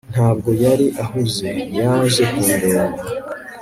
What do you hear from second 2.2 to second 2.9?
kundeba